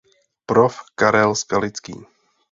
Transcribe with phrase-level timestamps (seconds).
[0.45, 0.81] Prof.
[0.95, 1.93] Karel Skalický.